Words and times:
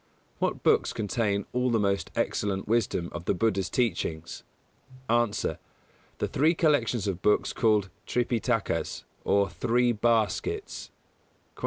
What 0.39 0.63
books 0.63 0.93
contain 0.93 1.45
all 1.53 1.69
the 1.69 1.77
most 1.77 2.09
excellent 2.15 2.67
wisdom 2.67 3.09
of 3.11 3.25
the 3.25 3.35
Buddha's 3.35 3.69
teachings? 3.69 4.41
A. 5.07 5.29
The 6.17 6.27
three 6.27 6.55
collections 6.55 7.05
of 7.05 7.21
books 7.21 7.53
called 7.53 7.91
Tripitakas 8.07 9.03
or 9.23 9.47
"Three 9.47 9.91
Baskets". 9.91 10.89
162. 10.93 10.93